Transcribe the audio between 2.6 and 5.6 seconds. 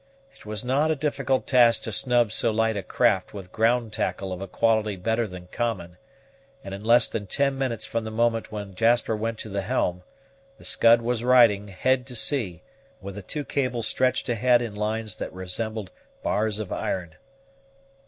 a craft with ground tackle of a quality better than